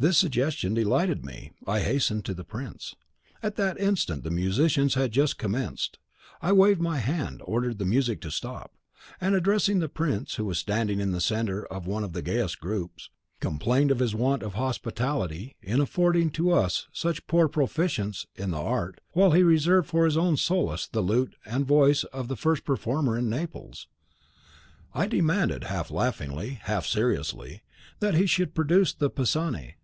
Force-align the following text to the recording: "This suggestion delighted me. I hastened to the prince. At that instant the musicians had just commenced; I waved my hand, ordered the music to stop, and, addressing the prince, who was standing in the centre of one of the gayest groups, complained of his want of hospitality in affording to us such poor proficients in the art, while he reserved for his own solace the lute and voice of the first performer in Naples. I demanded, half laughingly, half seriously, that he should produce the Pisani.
"This 0.00 0.18
suggestion 0.18 0.74
delighted 0.74 1.24
me. 1.24 1.52
I 1.64 1.78
hastened 1.78 2.24
to 2.24 2.34
the 2.34 2.42
prince. 2.42 2.96
At 3.40 3.54
that 3.54 3.78
instant 3.78 4.24
the 4.24 4.32
musicians 4.32 4.94
had 4.94 5.12
just 5.12 5.38
commenced; 5.38 6.00
I 6.40 6.50
waved 6.50 6.80
my 6.80 6.98
hand, 6.98 7.40
ordered 7.44 7.78
the 7.78 7.84
music 7.84 8.20
to 8.22 8.30
stop, 8.32 8.74
and, 9.20 9.36
addressing 9.36 9.78
the 9.78 9.88
prince, 9.88 10.34
who 10.34 10.44
was 10.44 10.58
standing 10.58 10.98
in 10.98 11.12
the 11.12 11.20
centre 11.20 11.64
of 11.64 11.86
one 11.86 12.02
of 12.02 12.14
the 12.14 12.20
gayest 12.20 12.58
groups, 12.58 13.10
complained 13.38 13.92
of 13.92 14.00
his 14.00 14.12
want 14.12 14.42
of 14.42 14.54
hospitality 14.54 15.54
in 15.62 15.80
affording 15.80 16.30
to 16.30 16.50
us 16.50 16.88
such 16.92 17.28
poor 17.28 17.46
proficients 17.48 18.26
in 18.34 18.50
the 18.50 18.58
art, 18.60 19.00
while 19.12 19.30
he 19.30 19.44
reserved 19.44 19.88
for 19.88 20.04
his 20.04 20.16
own 20.16 20.36
solace 20.36 20.88
the 20.88 21.00
lute 21.00 21.36
and 21.44 21.64
voice 21.64 22.02
of 22.02 22.26
the 22.26 22.36
first 22.36 22.64
performer 22.64 23.16
in 23.16 23.30
Naples. 23.30 23.86
I 24.94 25.06
demanded, 25.06 25.62
half 25.62 25.92
laughingly, 25.92 26.58
half 26.62 26.86
seriously, 26.86 27.62
that 28.00 28.14
he 28.14 28.26
should 28.26 28.52
produce 28.52 28.92
the 28.92 29.08
Pisani. 29.08 29.76